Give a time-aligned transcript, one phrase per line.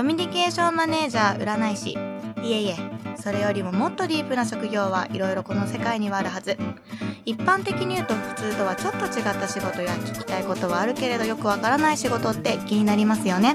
[0.00, 1.90] コミュニケーションマネージャー占い師。
[1.90, 2.76] いえいえ
[3.16, 6.56] それよりももっとディープな職業はいろいろこの世界にはあるはず。
[7.26, 13.54] 一般的に言うと普通とはちょっと違った仕事や聞きたいことはあるけれどよくわからない仕事って気になりますよね。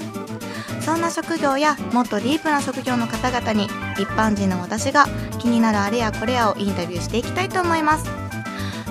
[0.82, 3.66] そんな職業やもっとディープな職業の方々に
[3.98, 5.08] 一般人の私が
[5.40, 8.06] 気になるあれやこれやをインタビューしていきたいと思います。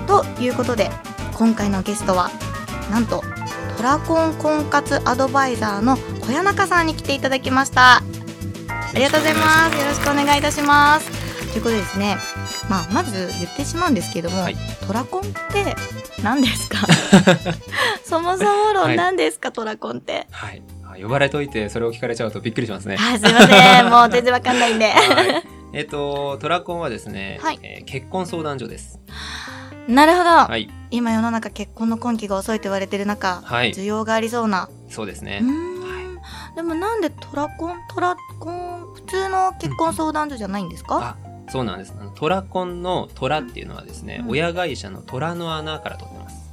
[0.08, 0.90] ということで
[1.34, 2.32] 今回のゲストは
[2.90, 3.22] なんと
[3.84, 7.96] ラコン婚活アドバイザーの小谷中さんに来ていただきました。
[7.98, 8.02] あ
[8.94, 9.78] りがとうございます。
[9.78, 11.52] よろしくお願いいたします。
[11.52, 12.16] ということでですね
[12.70, 14.56] まあまず言ってしまうんですけども、はい。
[14.86, 15.76] トラコンって
[16.22, 16.78] 何ですか？
[18.02, 20.28] そもそも論何ですか、トラコンって。
[20.30, 20.62] はい。
[20.82, 22.96] あ呼ばれといて、それを聞かれちゃうとびっくりしますね。
[22.96, 23.90] はいすいません。
[23.90, 24.86] もう全然わかんないんで。
[24.92, 25.44] はい。
[25.74, 27.58] えっと、トラコンはですね、はい。
[27.62, 28.98] えー結婚相談所です。
[29.86, 30.70] なるほど、はい。
[30.94, 35.42] 今世の中結婚の婚期が遅いと言われてる中、はい需要がありそうなそうですね
[36.54, 41.94] でもなんでトラコントラコン普通の結婚相談所じゃないんですか、あ、そうなんです。
[42.14, 46.52] トラコンのトラっていうのはですね、うん親会社の虎の穴から取ってます。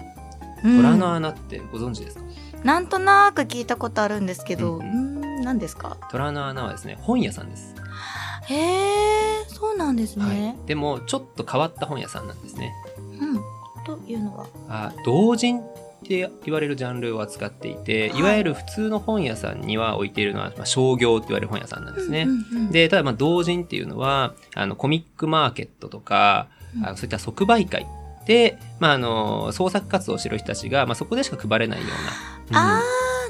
[0.63, 2.23] うん虎の穴ってご存知ですか？
[2.63, 5.97] なんとなく聞いたことあるんですけど、ううんーん、何ですか？
[6.09, 7.75] 虎の穴はですね、本屋さんです。
[8.47, 10.57] へえ、そうなんですはいね。。
[10.66, 12.73] でも、ちょっと変わった本屋さんなんですね。
[12.97, 13.39] うん。
[13.85, 14.47] というのは？
[14.69, 15.63] あ同人っ
[16.03, 22.23] て言われるジャンルを扱っていて、はいい、わゆる普通の本屋さんには置いているのは、まあ、商業って言われる本屋さんなんですね。
[22.23, 27.85] うんうんうん、で、ただまあ同人っていうのは、あの、コミックマーケットとか、うんあのそういった即売会
[28.25, 31.85] で、まあ、あの、創作活動をしてる人たちが、まあ、そこでしか配れないよ
[32.49, 32.81] うな、うんあー、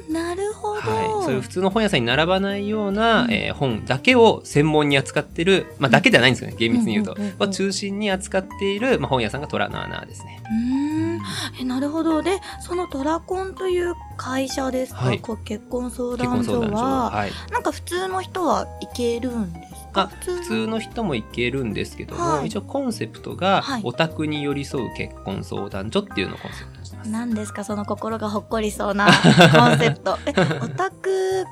[0.09, 0.81] なるほど。
[0.81, 7.15] はい、そういう普通の本屋さんに並ばないような、うんえー本だけを専門に扱ってる、まあ、だけではないんですよね、厳密に言うと。
[7.37, 10.41] まあ、中心に扱っている、まあ、本屋さんが虎の穴ですね。
[10.43, 11.21] うーん。
[11.59, 12.21] え、なるほど。
[12.21, 16.75] で、そのトラコンという会社ですか、はい結婚相談所相談所。
[16.77, 17.31] は、はい。
[17.51, 20.01] なんか普通の人は行けるんですか？
[20.03, 26.70] あ普通の人も行けるんですけども、はい一応コンセプトがはいオタクに寄り添う結婚相談所っていうのをコンセプ
[27.01, 27.09] ます。
[27.11, 29.07] 何ですかその心がほっこりそうな
[29.55, 30.17] コンセプト。
[30.25, 31.45] え、オタク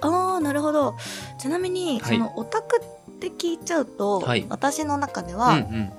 [0.00, 0.96] が、ああ、なるほど。
[1.38, 2.14] ちなみに、はい。
[2.14, 4.46] そのオタクって聞いちゃうと、はい。
[4.48, 5.92] 私の中でうんは、うん。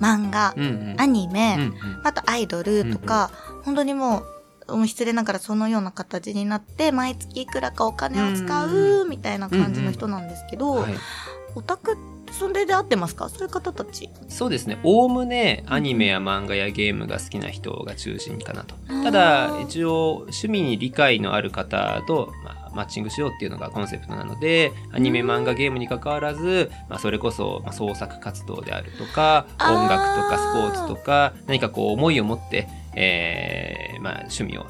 [0.00, 0.96] 漫画、うんうん。
[0.98, 2.00] アニメ、うんうん。
[2.04, 3.30] あとアイドルとか、
[3.64, 4.22] 本当にも
[4.68, 10.94] う、失礼ながらそのような形になって、毎月いくらかお金を使うみたいな感じの人なんですけど、はい、
[11.54, 11.96] オタク
[12.38, 13.28] それで合ってますか？
[13.28, 14.10] そういう方たち。
[14.28, 14.78] そうですね。
[14.82, 18.74] おおむねアニメや漫画やゲームが好きな人が中心かなと。
[19.04, 34.66] ただ一応趣味に理解のある方と、まあ、マッチングしようっていうのがコンセプトなのでアニメ漫画ゲームに関わらず、まあ、それこそ、まあ、創作活動であるとか音楽とかスポーツとか何かこう思いを持って、えーまあ、趣味を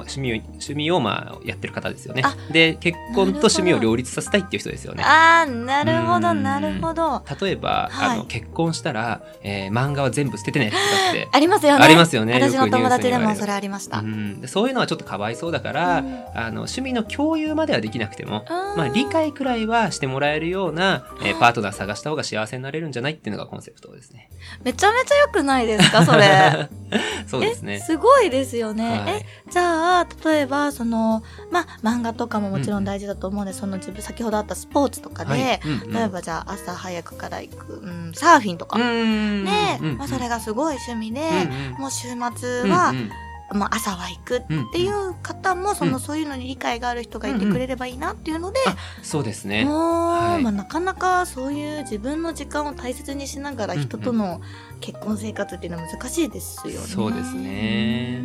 [0.00, 2.36] 趣味を趣味をまあやってる方ですよねあ。
[2.52, 5.04] で結婚と趣味を両立させたいっていう人ですよね。
[5.04, 7.22] ああ、なるほど、うんなるほど。
[7.40, 11.84] 例えば、はいあの結婚したら、えー漫画は全部捨ててねとかってありますよね。
[11.84, 13.98] ありますよね私の友達でもそれありました。
[13.98, 18.44] うそういうのはちょっとかわいそうだから、うんあの趣味の共有まではできなくても、
[18.76, 24.30] まあ、理解くらいはしてもらえるような、えーパートナー探した方が幸せになれるんじゃないっていうのがコンセプトですね。
[24.62, 26.68] めちゃめちゃ良くないですかそれ。
[27.26, 27.80] そうですねえ、。
[27.80, 28.90] すごいですよね。
[28.90, 29.81] はいえ、じゃあ、
[30.24, 35.60] 例えば、その、まあ、漫画とかももちろん大事だと思うんで、その自分、先ほどあったスポーツとかで、はい。
[35.64, 35.92] うんうん。
[35.92, 38.78] 例えばじゃあ、朝早くから行く、うん、サーフィンとか。
[38.78, 41.80] うんね、うんうんまあ、それがすごい趣味で、うんうん。
[41.80, 43.10] もう週末は、うんうん
[43.54, 48.58] もう朝は行くうんっていう方も、その、うんそういうのに理解がある人がいてくれればいいなっていうので、
[49.02, 49.64] そうですね。
[49.64, 54.40] はいまあ、なかなかそういう自分の時間を大切にしながら人との
[54.80, 56.86] 結婚生活っていうのは難しいですよね。
[56.86, 58.22] そうですね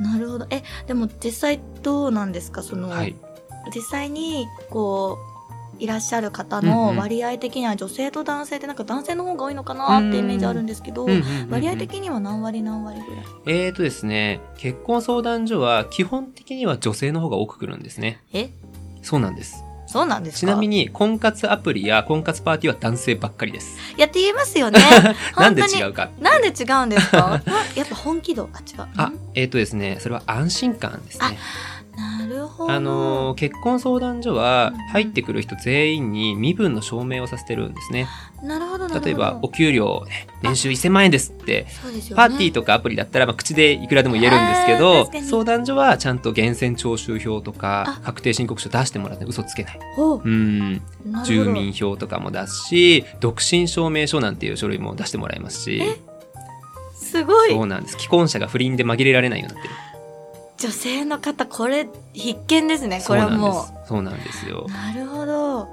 [0.00, 0.12] うん。
[0.12, 0.46] なるほど。
[0.50, 2.62] え、でも実際どうなんですか？
[2.62, 3.16] その、はい。
[3.74, 5.29] 実際にこう、
[5.80, 11.06] いらっしゃる方の割合的には女性と男性ってなんか男性の方が多いのかなってイメージあるんですけど、
[11.48, 13.24] 割合的には何割何割ぐらい？
[13.46, 18.20] えーとですね、結婚相談所は基本的には女性の方が多く来るんですね。
[18.32, 18.50] え？
[19.02, 19.64] そうなんです。
[19.86, 20.38] そうなんですか？
[20.40, 23.76] ちなみに、婚活アプリや婚活パーティーは男性ばっかりです。
[23.96, 24.78] やって言いますよね。
[25.36, 26.10] なんで違うか。
[26.20, 27.42] なんで違うんですか？
[27.74, 28.88] やっぱ本気度あ、違う。
[28.96, 31.38] あ、えーとですね、それは安心感ですね。
[32.00, 32.72] なるほど。
[32.72, 38.08] あのー結婚相談所はうん入ってくる人全員に身分の証明をさせてるんですね。
[38.42, 38.88] なるほど。
[39.00, 41.66] 例えば、お給料、ね年収1000万円ですって、ね。
[42.16, 49.80] パーティーとかアプリだったら、まあ、口でいくらでも言えるんですけど相談所はちゃんと源泉徴収票とかあ、確定申告書出してもらって嘘つけない。
[49.94, 50.82] ほううん。
[51.24, 55.82] 住民票とかも出すし、独身証明書なんていう書類も出してもらいますし、
[56.94, 57.50] すごい。
[57.50, 57.96] そうなんです。
[57.98, 59.74] 既婚者が不倫で紛れられないようになってる。
[60.60, 63.02] 女性の方これ必見ですね。
[63.06, 63.88] これはもう。
[63.88, 64.66] そうなんですよ。
[64.68, 65.66] なるほど。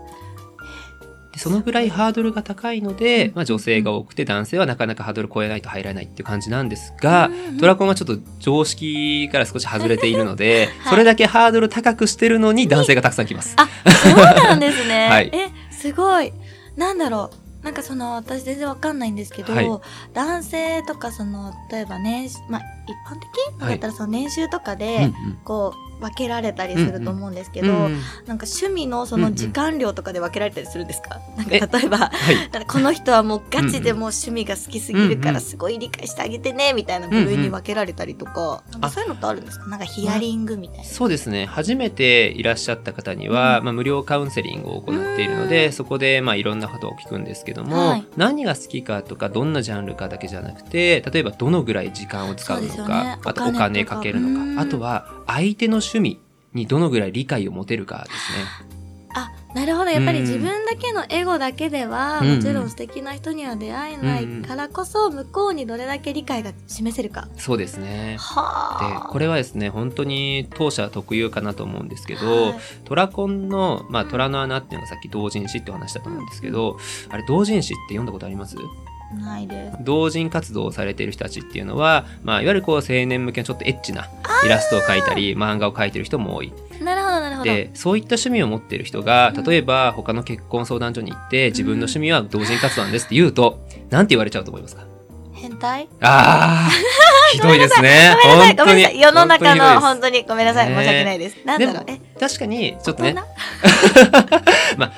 [1.33, 7.57] でそのぐらいハードルが高いので、まあ、女性が多くて男性はなかなかハードル超えないと入らないっていう感じなんですが、うん。
[7.57, 10.89] トラコンはちょっと常識から少し外れているので、はい。
[10.91, 13.55] それだけハードル高くしてるのに男性がたくさん来ます。
[13.57, 15.31] あそうなんですね、 はい。
[15.33, 16.31] えすごい。
[16.77, 17.29] なんだろ
[17.61, 17.65] う。
[17.65, 19.69] なんかその私全然わかんないんですけど、はい。
[20.13, 23.27] 男性とかその例えば年収まあ一般的？
[23.59, 25.11] はいだったらその年収とかうんで
[25.43, 27.89] こう分けられたりすると思うんですけど、なん
[28.37, 31.19] か趣味のその時間量とかで分けられたりするんですか、
[31.49, 32.65] えなんか例えばはい。
[32.67, 39.65] この人はもうガチでもう趣味が好きすぎるからすごい理解してあげてねみたいな部類に分けられたりとか,、なんかそういうのってあるんですか？
[39.65, 40.83] なんかヒアリングみたいな。
[40.83, 41.47] そうですね。
[41.47, 43.65] 初めていらっしゃった方には、うん。
[43.65, 48.05] まあ、無料カウンセリングを行っているのうでそこで、まあ、いろんなことを聞くんですけども、はい。
[48.17, 53.19] 何が好きかとかどんなジャンルかだけじゃなくて例えばどのぐらい時間を使うのかそうですよね。
[53.23, 54.01] あとおお金とか。
[54.01, 54.55] けるのうん。
[54.55, 56.19] かあとは相手の趣味
[56.53, 58.77] にどのぐらい理解を持てるかですね。
[59.13, 59.89] あなるほど。
[59.89, 60.25] やっぱりうん。
[60.25, 62.35] 自分だけのエゴだけでは、うん。
[62.35, 67.27] もちろん素敵な人には出会えないからこそ向こうにどれだけ理解が示せるか。
[67.37, 68.11] そうですね。
[68.11, 69.09] ではあ。
[69.09, 72.55] これはですね本当に当社特有かなと思うんですけど、はい。
[72.85, 76.77] トラコンの、まあ、虎の穴っていうのがさっき同人誌ってお話したと思うんですけど、
[77.09, 78.55] あれ同人誌って読んだことあります？
[79.15, 79.77] ないです。
[79.81, 84.07] 同人活動をされている人たちっていうのは、まあ、いわゆるこう青年向けのちょっとエッチな
[84.45, 86.51] イラストを描いたり漫画を描いてる人も多い。
[86.81, 87.43] なるほどなるほど。
[87.45, 93.59] でそういった趣味を持っている人がうん例えば他の結婚相談所に行って自分の趣味は同人活動なんですって言うと
[93.89, 94.83] なんて言われちゃうと思いますか？
[95.57, 99.01] 変態あー ひどいですねごめんなさい、ご本当にめんなさい。
[99.01, 100.69] 世の中の本本当にごめんなさい。
[100.69, 101.37] ね申し訳ないです。
[101.45, 101.93] なんだろうで。
[101.93, 103.17] え、確かにちょっとね大
[104.77, 104.91] まあ、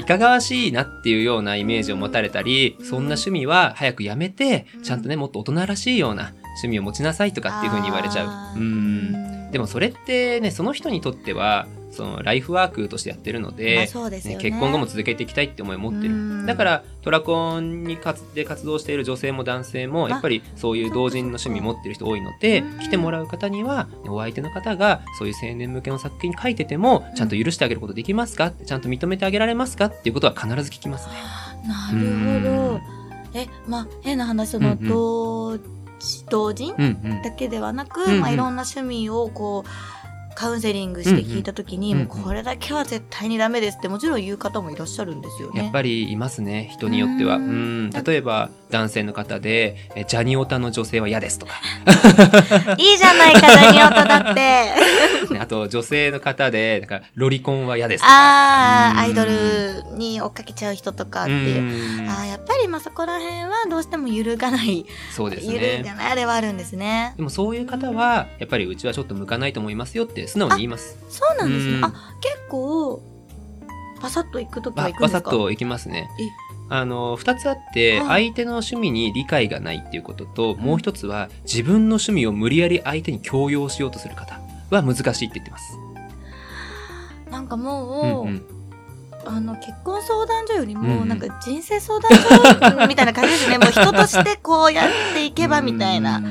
[0.00, 6.32] いかがわしいなっていうようなイメージを持たれたり、そんな趣味は早くやめて、ちゃんとね、もっと大人らしいような
[6.62, 8.58] 趣味を持ちなさいとかっていうふうに言われちゃう。
[8.58, 9.35] うん。
[9.52, 14.44] でもそれってね、その人にとっては、そのライフワークとしてやってるのまあで、そうですよね。
[14.44, 16.46] ね結婚後も続けていきたいって思いを持ってうんる。
[16.46, 28.50] だから、トラコンに活で活動している女性も男性も、やっぱりそういう同人の趣味持ってる人多いのでうん、来てもらう方には、お相手の方がそういう青年向けの作品書いてても、ちゃんと許してあげることできますか？
[28.50, 29.86] ちゃんと認めてあげられますか？
[29.86, 31.14] っていうことは必ず聞きますね。
[31.66, 32.80] なるほど。
[33.32, 35.76] え、まあ、変な話、その、うんうん
[36.28, 37.22] 同同人うんうん。
[37.22, 38.20] だけではなく、うんうん。
[38.20, 42.08] まあ、いろんな趣味をこう、カウンセリングして聞いたときに、うんうん。
[42.08, 45.62] もうこれだけは絶対にダメですってもちろん言う方もいらっしゃるんですよね。
[45.64, 47.36] やっぱりいますね人によっては。
[47.36, 47.90] ううんん。
[47.90, 51.52] 例えば男性の方でえジャニオタの女性は嫌ですとか、
[52.78, 54.40] いいじゃないか、ジャニオタだって。
[55.32, 58.12] ねあと女性の方でなんかロリコンは嫌ですとか。
[58.12, 58.98] ああ、うん。
[58.98, 62.00] アイドルに追っかけちゃう人とかっていう。
[62.00, 62.08] うん。
[62.10, 66.12] ああ、やっぱりまあそこら辺はどうしても揺るがない、そうです揺るがねない？
[66.12, 67.14] あれはあるんですね。
[67.16, 70.98] でもそういう方はやっぱりうちはちょっと向かないと思いますよって素直に言います。
[71.08, 71.76] そうなんですね。
[71.76, 71.84] うん。
[71.84, 73.00] あ、結構、
[74.00, 75.20] パサッと行くときはあ行くんですか？
[75.20, 76.08] バサッといきますね。
[76.20, 76.22] え
[76.68, 84.40] あの2つあってはい相手の趣味に理解がないっていうことともう一つは自分の趣味を無理やり相手に強要しようとする方
[84.70, 85.78] は難しいって言ってます。
[87.30, 88.46] なんかもう、うんうん
[89.28, 93.58] あの結婚相談所よりうんも、うんなんか人生相談所みたいな感じですね。
[93.58, 96.22] もう人としてこうやっていけばみたいな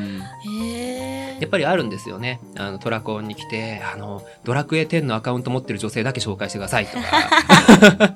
[1.39, 1.49] やっ。
[1.49, 2.39] ぱりあるんですよね。
[2.57, 8.15] あのトラコンに来て、あのドラクエ10のアカウント持ってる女性だけ紹介してくださいとか、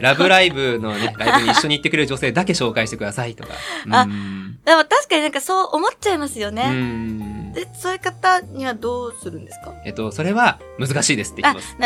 [0.00, 3.54] ラブライブのねライブに一緒に行ってくれる女性だけ紹介してくださいとか。
[3.90, 6.70] あうんでも確かになんかそう思っちゃいますようね。
[6.70, 9.72] んで、そういう方にはどうするんですか？
[9.84, 11.76] えっとそれは難しいですって言ってます。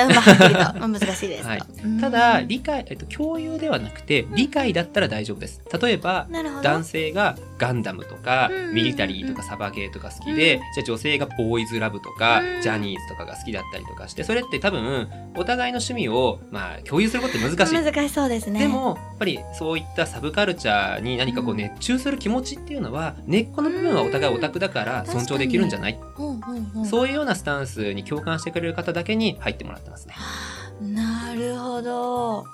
[0.80, 1.48] あ難しいですと。
[1.48, 5.62] はいうんただ理解、えっと、共有ではなくて理解だったら大丈夫です。
[5.80, 6.26] 例えば。
[6.62, 17.74] 男性がガンダムとかミリタリーとかサバゲーとか好きで、うんじゃあ女性がボーイズラブとかうんジャニーズとかが好きだったりとかしてそれって多分お互いの趣味をまあ共有することって難しい。
[17.74, 18.60] 難しそうですね。
[18.60, 30.14] でもやっぱりそういったサブカルチャーに何かこううん熱中する気持ちっていうのは根っこの部分はお互いオタクだから尊重できるんじゃない、うんうんうん、そういうようなスタンスに共感してくれる方だけに入ってもらってますね。
[30.80, 32.44] なるほど。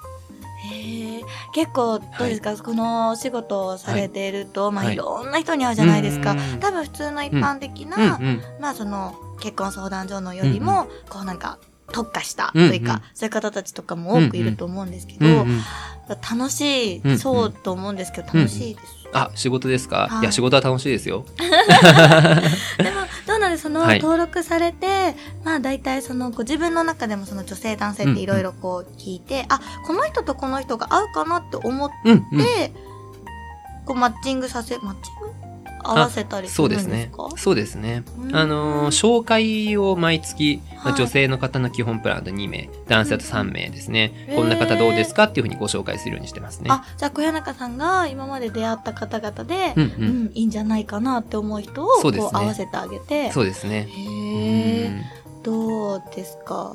[0.72, 1.22] へえ
[1.54, 6.32] 結構どうですか、このお仕事をされていると、まあはいいろんな人に会うじゃないですか。
[6.32, 11.58] うん多分普通の一般的な、うんうんまあその結婚相談所のよりも、こうなんか
[11.92, 12.74] 特化したとうんうん。
[12.74, 15.60] いうか、そういう方たちとかも多くいると思うんですけど、うんうん
[16.06, 17.18] 楽しい、うんうん。
[17.18, 19.03] そうと思うんですけど楽しいです。
[19.14, 20.20] あ仕事ですか、はい。
[20.22, 21.24] い、や仕事は楽しいですよ。
[21.38, 21.44] で
[22.90, 24.00] もどうなんでそのはい。
[24.00, 32.44] 登録されて、まあ大体そのご自分の中でもその女性男性っていろいろこう聞いて、あこの人とこの人が合うかなって思って、うんうん。
[33.86, 35.43] こうマッチングさせマッチング？
[35.84, 37.12] 合わせたりすそうるんですかですね。
[37.36, 38.02] そうですね。
[38.18, 44.26] うんあのー紹介を毎月、まあはい女性の方の基本プランだと2名、男性だと3名ですね。
[44.30, 46.66] うんこんな方どうですかっていうふうにご紹介するようにしてますね。
[46.70, 50.30] あじゃあ小谷中さんが今まで出会った方々で、うんううんん。
[50.34, 53.88] いいんじゃないかなって思う人をそうねこう合わせてあげてそうですね。
[53.90, 55.02] へえうん
[55.42, 56.74] どうですか？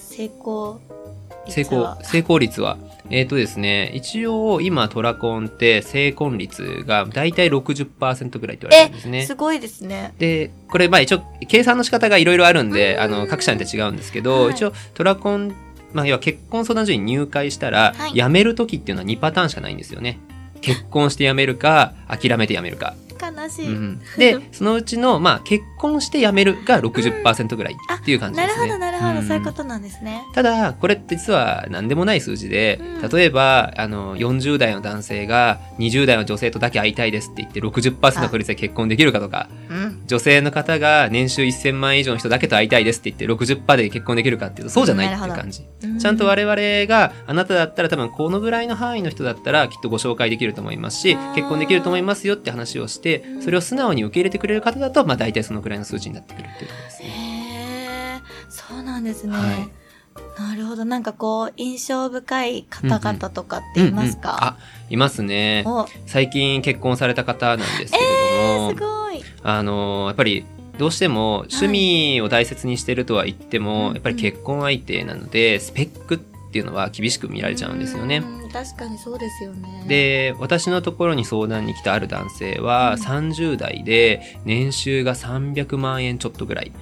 [0.00, 1.01] 成功率
[1.48, 2.78] 成功は、成功率は、
[3.10, 9.26] えっ、とですね、一応今トラコンって成婚率がだいたい60%ぐらいって言われてるんですね。
[9.26, 9.34] す。
[9.34, 10.14] ごいですね。
[10.18, 14.52] で、これまあ一応計算の仕方がいろいろあるんで、うんあの、各社によって違うんですけど、はい。
[14.52, 15.54] 一応トラコン、
[15.92, 18.12] まあ要は結婚相談所に入会したら、はい。
[18.12, 20.20] 辞める時っていうのは2パターンしかないんですよね。
[20.60, 22.94] 結婚して辞めるか、諦めて辞めるか。
[23.22, 28.66] 悲しい、うん、で、そのうちの、まあ結婚して辞めるが60%ぐらいっていう感じなるですね。
[28.68, 29.26] ほどなるほど、ん。
[29.26, 30.22] そういうことなんですね。
[30.32, 33.08] ただ、これって実は何でもない数字で、うん。
[33.08, 40.02] 例えば、あの、40代の男性が20代の女性とだけ会いたいですって言って60%の確率で結婚できるかとか、うん。
[40.06, 45.66] 女性の方が年収1000万円以上の人だけと会いたいですって言って60%で結婚できるかっていうとそうじゃないっていう感じ。
[45.98, 46.54] ちゃんと我々
[46.86, 58.22] があなただったら多分このぐらいの範囲の人だったらきっとご紹介できると思いますし結婚できると思いますよって話をしてそれを素直に受け入れてくれる方だとまあ大体そのぐらいの数値になってくるっていうところですね。
[58.48, 60.40] そうなんですね、はい。
[60.40, 60.84] なるほど。
[60.84, 64.44] なんかこう印象深い方々とかっていますか、うんうん。
[64.44, 64.56] あ
[64.90, 65.64] いますね。
[65.66, 65.86] お。
[66.06, 68.04] 最近結婚された方なんですけれ
[68.46, 69.22] ども、すごい。
[69.42, 70.44] あのやっぱり
[70.78, 73.94] どうしても趣味を大切にしてるとは言っても、うん。
[73.94, 78.18] やっぱり結婚相手なのでスペックっていうのは厳しく見られちゃうんですよね。
[78.18, 79.84] うん確かにそうですよね。
[79.88, 83.02] で私のところに相談に来たある男性はうん。
[83.02, 86.72] 30代で年収が300万円ちょっとぐらい。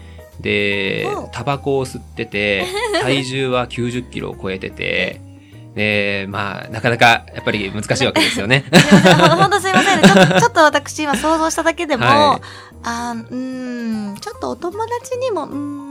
[0.41, 1.29] でお。
[1.29, 2.67] タバコを吸ってて
[3.01, 5.21] 体重は90キロを超えてて
[5.75, 8.65] でまあなかなかやっぱり難しいわけですよね。
[8.73, 10.09] ほんすいませんね。
[10.09, 12.41] ちょっと ちょっと私今想像しただけでも、はい。
[12.83, 15.90] あーうーんちょっとお友達にもうん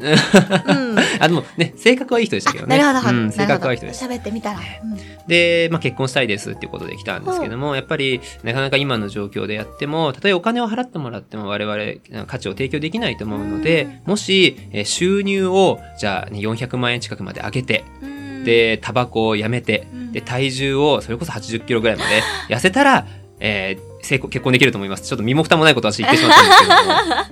[1.20, 2.78] あでもね性格はいい人でしたけどね。
[2.78, 4.06] なるほど、うん、性格はいい人でした。
[4.06, 5.26] 喋ってみたら、うん。
[5.26, 18.44] で、まあ、結婚したいですっていうことで来たんですけども、やっぱりなかなか今の状況でやっても、たとえお金を払ってもらっても我々価値を提供できないと思うので、もし、えー収入をじゃあ、ね、400万円近くまで上げて、うん。
[18.44, 20.12] で、タバコをやめて、うん。
[20.12, 22.22] で、体重をそれこそ80キロぐらいまで
[22.54, 23.06] 痩せたら、
[23.38, 25.02] えー成功、結婚できると思います。
[25.04, 26.74] ちょっと身も蓋もないことを私言ってしまったんですけど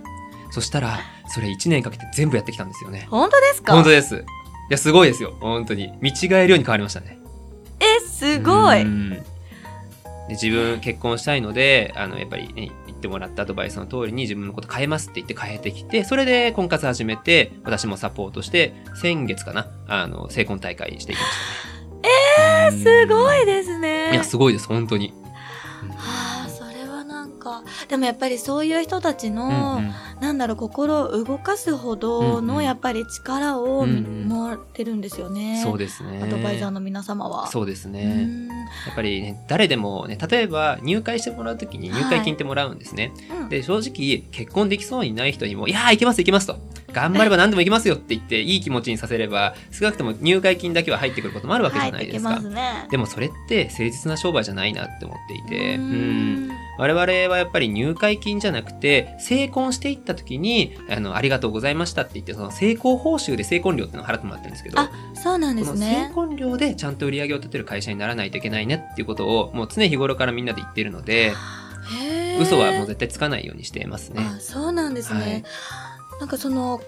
[0.04, 0.08] も。
[0.50, 3.06] そしたら、それ1年かけて全部やってきたんですよね。
[3.10, 3.74] 本当ですか？
[3.74, 4.16] 本当です。
[4.16, 4.18] い
[4.70, 5.36] や、すごいですよ。
[5.40, 5.92] 本当に。
[6.00, 7.18] 見違えるように変わりましたね。
[7.80, 9.10] えすごいうん
[10.28, 21.32] で自分結婚したいのであのやっぱり、ね、言ってもらったアドバイスの通りに自分のこと変えますって言って変えてきてそれで婚活始めて私もサポートして先月かなあの成婚大会していきまし
[22.04, 22.82] たね。
[22.84, 25.14] すごいいですねいやすごいです本当に。
[25.96, 26.37] はあ
[27.38, 27.62] か。
[27.88, 29.92] でもやっぱりそういう人たちうんの、うん。
[30.20, 32.46] なんだろう心を動かすほどうんうん。
[32.46, 34.28] のやっぱり力をうんうん。
[34.28, 36.20] 持ってるんですよね、そうですね。
[36.22, 37.46] アドバイザーの皆様は。
[37.46, 38.04] そうですうね。
[38.24, 38.48] ん。
[38.48, 38.54] や
[38.92, 43.12] っぱりね誰でもね例えば入会してもらうときに入会金ってもらうんですね。
[43.30, 46.56] うんで正直結婚できそうにない人にも「いやーいけますいけます」と
[46.92, 52.30] 「頑張れば何でもいけますよ」って言っていい気持ちにさせれば少なくとも入会金だけは入ってくることもあるわけじゃないですか。
[52.30, 52.88] 入ってきますね。
[52.90, 56.48] でもそれって誠実な商売じゃないなって思っていて、ううん。
[56.48, 56.50] ん。
[56.78, 66.12] 我々はやっぱり入会金じゃなくて成婚していった時にあのありがとうございましたって言ってその成功報酬で成婚料っていうのを払ってもらってるんですけどあそうなんですね。
[66.14, 74.22] 婚料でちゃんと売り上げを立てる会社にならないといけないねっていうことをもう常日頃からみんなで言ってるのでへー嘘はもう絶対つかないようにしていますね。
[74.22, 75.44] あそうなんですね、はい。
[76.20, 76.80] なんかその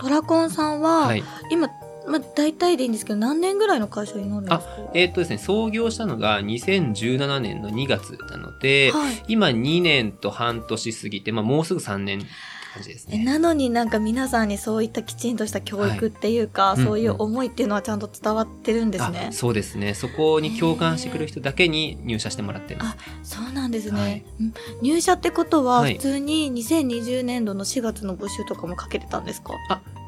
[0.00, 1.68] トラコンさんは、はい、今、
[2.08, 4.62] まあ、大体でいいんですけど何年ぐらいの会社になるんですか？
[4.94, 9.22] えーっとですね創業したのが2017年の2月なので、はい。
[9.28, 12.26] 今2年と半年過ぎて、まあ、もうすぐ3年
[12.72, 13.18] 感じですね。
[13.20, 16.80] えなのになんか皆さんにそういったきちんとした教育っていうか、い。
[16.80, 19.28] うんそういう思いっていうのはちゃんと伝わってるんですね。
[19.30, 19.32] あ。
[19.32, 19.94] そうですね。
[19.94, 24.24] そこに共感してくる人だけに入社してもらってます、そうなんですね、はい。
[24.40, 24.54] うん。
[24.82, 25.94] 入社ってことははい。
[25.94, 29.54] 普通に2020年度の4月の募集とかもかけてたんですか、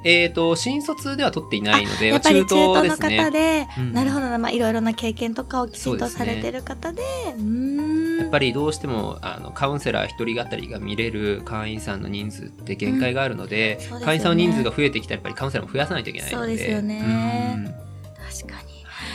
[0.05, 3.17] えっ、と新卒では取っていないのでやっぱり中東のですね。
[3.19, 3.93] 方で、うん。
[3.93, 7.03] なるほどな、まあ、いろいろな経験とかをきちんとされてる方で。
[7.37, 8.19] うーん。
[8.19, 14.05] やっぱりどうしてもあのカウンセラー一人語りが見れる会員さんの人数って限界があるので,、うんでね。
[14.05, 16.47] 会員さんの人数が増えてきたらやっぱりカウンセラーも増やさないといけないので。
[16.47, 17.55] そうですよね。
[17.57, 17.65] うん。
[17.67, 18.73] 確かに。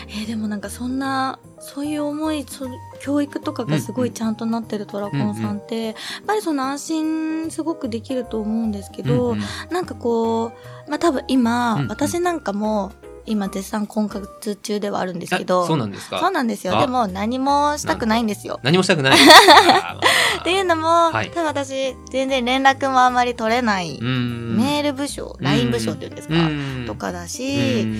[0.10, 2.68] えーでもなんかそんなそういう思いそ
[3.00, 5.96] 教育とかがすごいちゃんとなってるトラコンさんって、やっ
[6.26, 9.44] ぱりその安心すごくできると思うんですけど、うんうん。
[9.72, 11.88] なんかこう、まあ多分今、うんうん。
[11.88, 12.92] 私なんかも
[13.26, 15.66] 今絶賛婚活中ではあるんですけど。
[15.68, 16.20] そうなんですか。
[16.20, 16.78] そうなんですよ。
[16.78, 16.82] あ。
[16.82, 18.60] でも何もしたくないんですよ。
[18.64, 19.14] 何もしたくない。
[20.40, 21.32] っていうのも、はい。
[21.32, 24.58] 多分私、全然連絡もあんまり取れない、うん。
[24.58, 26.86] メール部署、LINE 部署っていうんですか、うん。
[26.88, 27.96] とかだうし、ん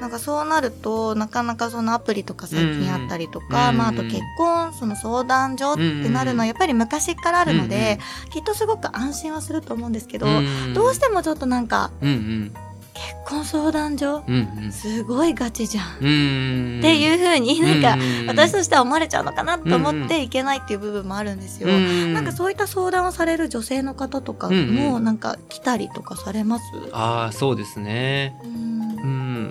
[0.00, 7.98] なんかそうなると、なかなかそのアプリとか最近あったりとか、うんまああと結婚、その相談所ってなるのはやっぱり昔からあるので、
[8.32, 12.54] きっとすごく安心はすると思うんですけど、んどうしてもちょっとなんか、うんうん。
[12.94, 14.22] 結婚相談所？
[14.28, 15.98] うんすごいガチじゃん。
[16.00, 18.26] うんうんっていう風になんか、うん。
[18.28, 21.68] 私としては思われちゃうのかなと思っていけないっていう部分もあるんですよ。
[21.68, 24.74] うんなんかそういった相談をされる女性の方とかうんうん。
[24.74, 28.38] もなんか来たりとかされます、ああそうですね。
[28.44, 28.73] うん。
[28.73, 28.73] う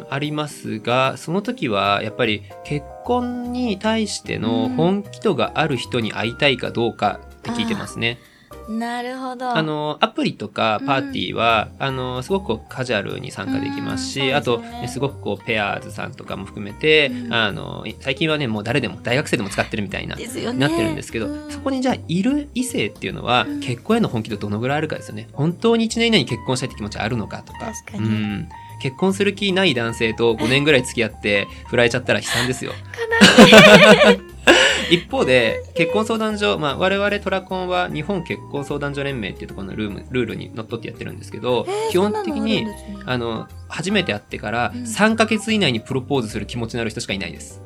[0.03, 8.19] んありますがその時はやっぱり結婚に対しての本気度がある人に会いたいかどうかって聞いてますね。
[8.67, 9.51] なるほど。
[9.51, 14.81] あのアプリとかパーティーは、あのすごくカジュアルに参加できますし、うんあと、ね。
[14.81, 17.33] ねすごくこうペアーズさんとかも含めて、うん。
[17.33, 20.59] あの最近はねもう誰でも大学生でも使ってるみたいなですよね。
[20.59, 21.51] なってるんですけど、うん。
[21.51, 23.59] そこにじゃあいる異性っていうのは、うん。
[23.59, 25.27] 結婚への本気度どのぐらいあるかですよね。
[25.33, 27.71] 本当に1年以内に結婚したいって気持ちあるのかとか。
[27.85, 28.05] 確かに。
[28.05, 28.49] うん、
[28.83, 32.73] 結婚する気ない男性と5年ぐらい付き合って振られちゃったら悲惨ですよ。
[34.91, 42.67] 一方で結婚相談所、まあ、我々トラコンは日本結婚相談所連盟っていうところのルームルールにのっとってやってるんですけど、えー基本的にね
[43.05, 47.61] あの初めて会ってからうん3ヶ月以内にプロポーズする気持ちのある人しかいないです。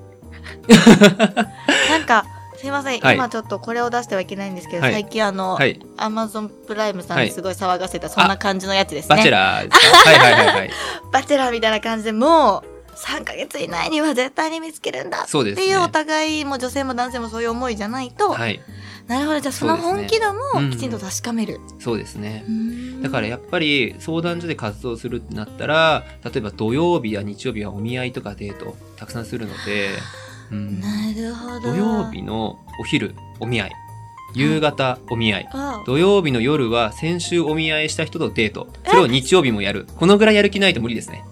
[1.90, 2.26] なんか、
[2.58, 3.16] すいません、はい。
[3.16, 4.94] 今ちょっとこれを出してはいけないんですけど、はい。
[4.94, 5.80] 最近あの、はい。
[5.98, 9.16] アマゾンプライムさんすごい騒がせた、そんな感じのやつですね。
[9.16, 9.98] バチェラーですか？
[10.10, 10.72] はいはいはいはい。
[11.12, 15.64] バチェラーみたいな感じでもう、3ヶ月以内には絶対に見つけるんだそうですね。
[15.64, 18.60] っていうお互いも女性も男性もそういう思いじゃないと、はい。
[19.08, 20.20] なるほどじゃあそのそうですね。
[20.20, 22.44] 本気度うんもきちんと確かめる、そうですね。
[22.48, 23.02] うん。
[23.04, 29.96] だからやっぱり相談所で活動するってなったら、例えば土曜日や日曜日はお見合いとかデートたくさんするので、うん、
[30.52, 31.72] なるほど。
[31.72, 33.72] 土曜日のお昼お見合い、
[34.34, 38.68] 夕方お見合い、あ土曜日の夜は先週お見合いした人とデート。
[38.86, 39.88] それを日曜日もやる。
[39.98, 41.24] このぐらいやる気ないと無理ですね。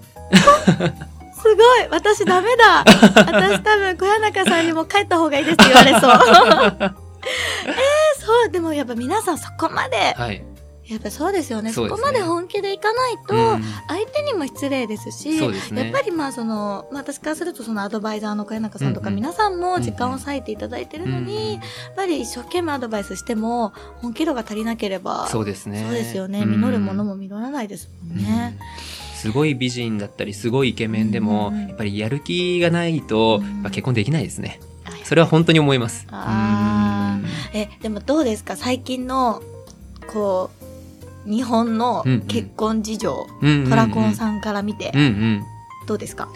[1.46, 1.88] すごい。
[1.92, 2.84] 私ダメだ。
[2.84, 6.12] 私多分小谷中さんにも帰った方がいいですって言われそう。
[6.82, 8.50] えー、そう。
[8.50, 10.44] でもやっぱ皆さんそこまではい。
[10.88, 11.70] やっぱそうですよね。
[11.70, 11.74] ね。
[11.74, 13.64] そこまで本気でいかないと、うん。
[13.88, 15.86] 相手にも失礼ですしそうですね。
[15.86, 21.62] やっぱりまあその、まあ、私からするとそのアドバイザーの小谷中さんとか皆さんも時間を割いていただいてるのに、やっ
[21.96, 25.84] ぱり一生懸命アドバイスしても本気度が足りなければそうですね。
[25.84, 26.42] そうですよね。
[26.42, 26.62] うん。
[26.62, 28.58] 実るものも実らないですもんね。
[29.16, 33.54] すごい美人だったりすごいイケメンでも、うんやっぱりやる気がないと、うん。
[33.56, 34.60] やっぱ結婚できないですね。
[34.86, 36.06] あそれは本当に思います。
[36.12, 37.20] あ
[37.54, 38.56] えでもどうですか？
[38.56, 39.42] 最近の
[40.08, 40.65] こう
[41.25, 44.16] 日本の結婚事情、うんトラコンん。
[44.16, 44.94] さんから見て。
[45.88, 46.29] どうですか、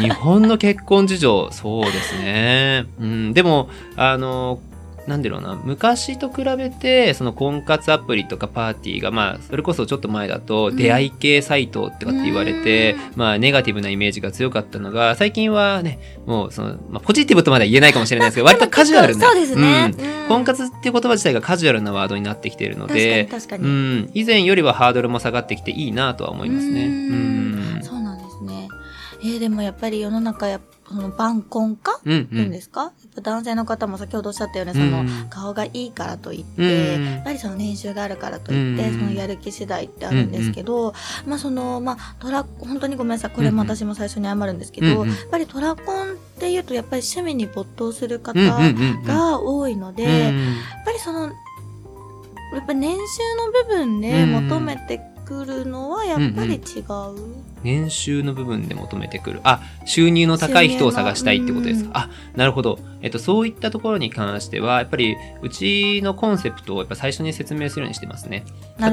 [0.00, 2.84] 日本の結婚事情、そうですね。
[3.00, 4.60] うん、でも、あの、
[5.06, 10.76] なんだろうな、昔と比べて、その婚活アプリとかパーティーが、まあ、それこそちょっと前だと、うん。
[10.76, 13.00] 出会い系サイトとかって言われて、うん。
[13.16, 19.26] まあ、ネガティブなイメージが強かったのが、最近はね、もう、その、まあ、ポジティブとまでは言えないかもしれないですけど、割とカジュアルな。
[19.26, 20.04] そうですね、うん。
[20.22, 20.28] うん。
[20.28, 26.86] 婚活っていう言葉自体がカジュアルなワードになってきているので、確うに、ん、以前よりはハードルも下がってきていいなとは思いますね。
[26.86, 27.78] ううん。
[27.78, 27.82] ん。
[27.82, 28.68] そうなんですね。
[29.22, 32.00] えーでもやっぱり世の中やっぱその晩婚化？
[32.04, 35.28] うん、うっていうんですか、やっぱ男性の方も先ほどおっしゃったようにその、うん。
[35.28, 40.94] 顔がいいからといって、うんやっぱりその年収があるからといって、うんそのやる気次第ってあるんですけど、
[41.26, 43.30] まあそのまあトラ本当にごめんなさい。
[43.32, 45.08] これも私も最初に謝るんですけど、うんうん。
[45.08, 49.04] やっぱりトラコンっていうとやっぱり趣味に没頭する方うんうんうんうん。
[49.04, 50.32] が多いので、やっ
[50.84, 51.28] ぱりそのや
[52.60, 52.98] っぱり年収
[53.44, 56.62] の部分で求めてくるのはやっぱり違う、
[57.62, 59.40] 年収の部分で求めてくる。
[59.44, 61.90] あ、収入の高い人を探したいってことですか？
[61.94, 62.78] あ、なるほど。
[63.02, 68.44] えっと、そういったところに関しては、やっぱり、うちのコンセプトをやっぱ最初に説明するようにしてますね。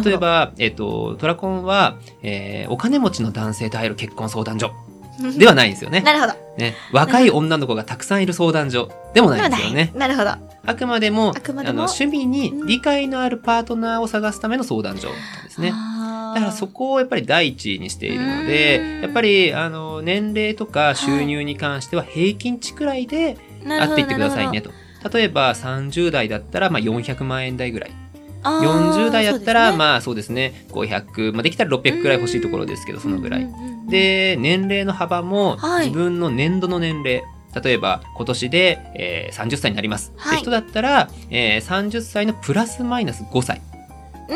[0.04, 4.72] 例えば、えっと、トラコンは、えーお金持ちの男性と会える結婚相談所
[5.38, 6.02] ではないんですよね。
[6.02, 9.92] なるほどね、若い女の子がたくさんいる相談所でもないんですよね。
[9.96, 10.32] なるほど
[10.66, 15.72] あくまでも、あの趣味に理解のあるパートナーを探すための相談所ですね。
[15.74, 15.93] あー
[16.34, 24.72] だからそこをやっぱり第一にしているのでうん、やっぱりあの年齢とか収入に関しては平均値くらいでなるほど会っていってくださいねと。
[25.12, 27.92] 例えば30代だったらまあ400万円台ぐらい。
[27.92, 28.04] ほど
[28.44, 33.48] あー40代だったらまあそうですね、500、まあできたら600くらい欲しいところですけど、そのぐらい
[33.88, 37.24] で、年齢の幅もはい自分の年度の年齢。
[37.64, 40.12] 例えば今年で、えー30歳になります。
[40.18, 43.62] はいって人だったら、えー30歳のプラスマイナス5歳。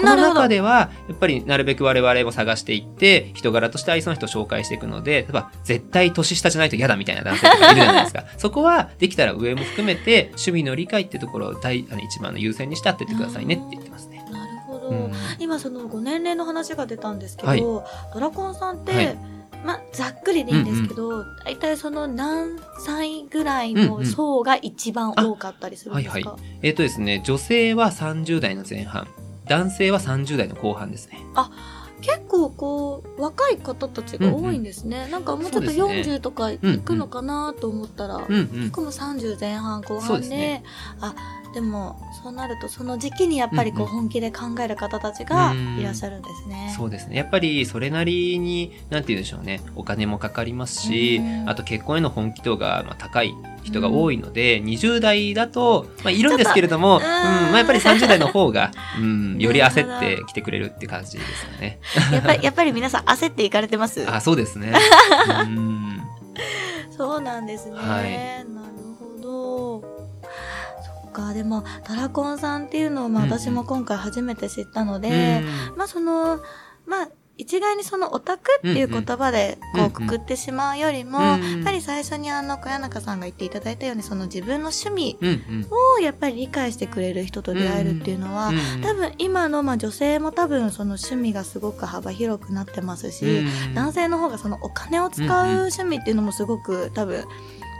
[0.02, 8.26] この中では、やっぱりなるべく我々も探していって、人柄として愛想の人を紹介していくので、例えば絶対年下じゃないと嫌だみたいな男性とかいるじゃないですか。
[8.38, 14.24] そこは、できたら上も含めて、趣味の理解っていうところを大あの一番の優先にしてやってってくださいねって言ってますね。
[14.32, 15.12] なるほど、うん。
[15.40, 17.60] 今そのご年齢の話が出たんですけど、はい。
[17.60, 19.18] ドラコンさんって、はい。
[19.66, 29.08] まあざっくりでいいんですけど、大体その何歳ぐらいの層が一番多かったりするんですか、うんはえっ、とですね、女性は30代の前半、
[29.50, 31.20] 男性は30代の後半ですね。
[32.00, 36.16] 結構こう若い方たちが多いんですね、なんかもうちょっとそうですね。
[36.18, 38.72] 40とかいくのかなと思ったら、うんうん結。
[38.72, 40.64] 構もう30前半後半でね。
[41.02, 41.16] あ
[41.58, 46.72] でもそうなるとその時期にやっぱりこううんうん本気で考える方たちがうんいらっしゃるんですね。
[46.78, 47.15] そうですね。
[47.17, 49.62] やっぱりそれなりに、なんて言うんでしょうね。
[49.76, 61.80] お金もかかりますしう、んあと結婚への本気度がまあ高い人が多いので、20代だと、まあいるんですけれども、うん、まあやっぱり30代の方が、うん、 より焦ってきてくれるって感じですよね。
[62.12, 64.06] やっぱり やっぱり皆さん焦っていかれてます？
[64.08, 64.74] あ、そうですね。
[65.41, 66.02] うん。
[66.96, 67.78] そうなんですね。
[67.78, 68.46] はい
[71.17, 73.39] か、でも、ドラコンさんっていうのを、まあ、うんうん。
[73.39, 75.43] 私も今回初めて知ったので、
[75.75, 76.39] まあ、その、
[76.86, 79.82] まあ、一概にそのオタクっていう言葉でこうん。
[79.82, 81.25] ううんくくってしまうよりも、うん
[81.58, 85.67] やっぱり最初にあの小谷中さんが言っていただいたようにその自分の趣味うんうん。
[85.95, 97.23] をやっぱり理解してくれる人と出会えるっていうのは、うん多分今のまあ女性も多分その趣味がすごく幅広くなってますし、うん男性の方がそのお金を使う趣味っていうのもすごく多分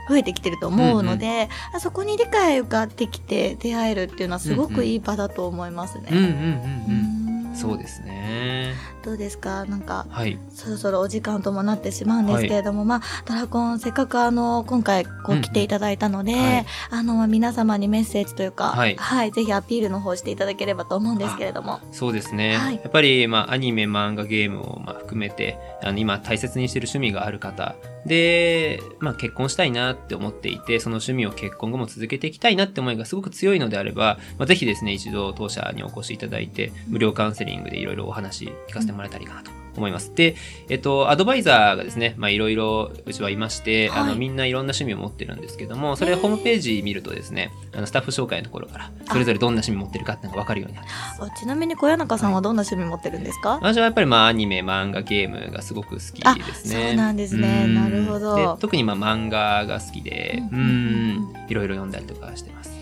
[0.08, 1.48] 増えてきてると思うので、
[1.80, 6.08] そこに理解ができて出会えるっていうのはすごくいい場だと思いますね。
[6.10, 6.32] うんうんうんうん。
[6.32, 7.18] うん
[7.54, 8.74] そうですね。
[9.02, 9.64] どうですか？
[9.64, 10.38] なんかはい。
[10.48, 21.80] そろそろお時間ともなってしまうんですけれども、まあドラゴンせっかくあの今回こうんう来ていただいたので、はいあの皆様にメッセージというか、はいぜひアピールの方していただければと思うんですけれども。
[21.90, 22.56] そうですね。
[22.56, 27.74] はいやっぱり、まあ、アニメ、漫画、ゲームを、まあ、含めて、あの、今、大切にしてる趣味がある方、
[28.06, 39.67] で、まあ、結婚したいなって思っていて、その趣味を結婚後も続けていきたいなって思いがすごく強いのであれば、まあ、ぜひですね、一度当社にお越しいただいて、無料カウンセリングでいろいろお話聞かせてもらえたらいいかなと。
[39.78, 40.14] 思います。
[40.14, 40.36] で、
[40.68, 51.32] えっと、アドバイザーがですね、まあ、いろいろうちはいまして、あの、はいみんないろんな趣味を持ってるんですけども、それホームページ見るとですね、あの、スタッフ紹介のところから、それぞれどんな趣味持ってるかっていうのがわかるようになってます。
[51.32, 56.84] あちなみに小谷中さんはどんな趣味持ってるんですか、私はやっぱりまあアニメ、漫画、ゲームがすごく好きですね。
[56.84, 57.62] あそうなんですね。
[57.66, 57.74] うん。
[57.74, 58.36] なるほど。
[58.36, 62.77] で特にまあ漫画が好きで、うん、いろいろ読んだりとかしてます。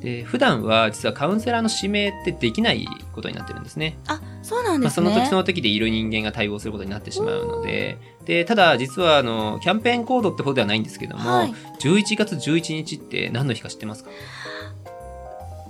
[0.00, 3.98] で、普段は実はカウンセラーの指名ってできないことになってるんですね。
[4.06, 5.08] あそうなんまあ、ですね。
[5.10, 14.10] その時その時でいる人間が対応することになってしまうので、で、ただ実はあの、キャンペーンコードってほどではないんですけども、はい11月11日って何の日か知ってますか？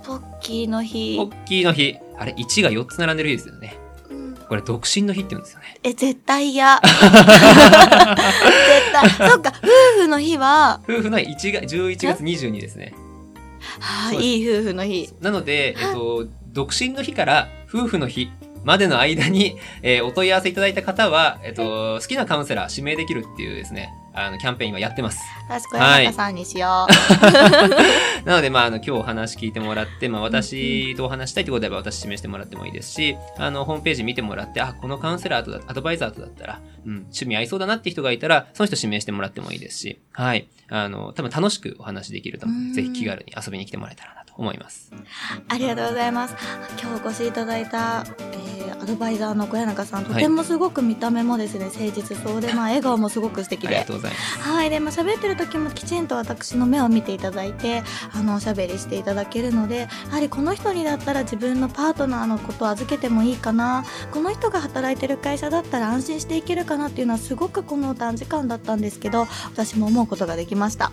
[0.05, 1.23] ポッキーの日ポ。
[1.23, 1.97] ッキーの日。
[2.17, 3.75] あれ、1が4つ並んでる日ですよね。
[4.09, 5.77] うんこれ、独身の日って言うんですよね。
[5.83, 6.79] え、絶対嫌。
[6.83, 6.91] 絶
[8.91, 9.29] 対。
[9.29, 12.93] そっか、夫婦の日は、夫婦の1が11月22ですね。
[13.79, 14.29] はあ、そうです。
[14.29, 15.09] いい夫婦の日。
[15.21, 18.29] なので、えっと、独身の日から夫婦の日
[18.63, 25.19] までの間に、 えーお問い合わせいただいた方は、えっと、好きなカウンセラー指名できるっていうですね、あの、キャンペーン今やってます。
[25.47, 28.25] 確か山中さんにしよう。
[28.27, 40.47] なので、まあ、あの、今日お話聞いてもらって、まあ、私とお話したいってことであれば、私指名してもらってもいいですし、あの、ホームページ見てもらって、あ、このカウンセラーとだ、アドバイザーとだったら、うん、趣味合いそうだなって人がいたら、その人指名してもらってもいいですし、はい。
[40.69, 44.91] あの、多分楽しくお話できると思うのうんで、ぜひ気軽に遊びに来てもらえたらなと思います。
[45.47, 46.35] ありがとうございます。
[46.81, 53.85] 今日お越しいただいた、えー、アドバイザーの小谷中さん、とてもすごく見た目もですね、誠実そうで、 まあ、笑顔もすごく素敵でありが。
[53.85, 54.49] とうございます。
[54.49, 54.69] はい。
[54.69, 70.91] で、まあ、喋ってる時もきちんと私の目を見ていただいて、あの、おしゃべりしていただけるので、やはりこの人にだったら自分のパートナーのことを預けてもいいかな、この人が働いてる会社だったら安心していけるかなっていうのはすごくこの短時間だったんですけど、私も思うことができました。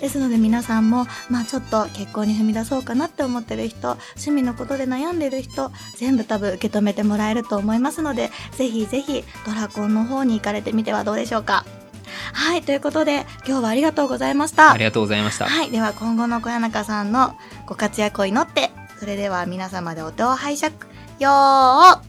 [0.00, 11.64] ですので皆さんも、まあちょっと結婚に踏み出そうかなって思ってる人、趣味のことで悩んでる人、全部多分受け止めてもらえると思いますので、ぜひぜひドラコンの方に行かれてみてはどうでしょうか。
[12.32, 14.76] はい、ということで今日はありがとうございましたあ。
[14.76, 15.46] りがとうございました。
[15.46, 17.36] はい、では今後の小谷中さんの
[17.66, 20.74] ご活躍を祈って、それでは皆様でお手を拝借、
[21.18, 22.00] よー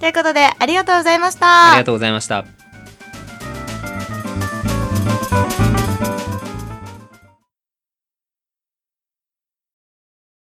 [0.00, 1.72] ということでありがとうございました。
[1.72, 2.55] ありがとうございました。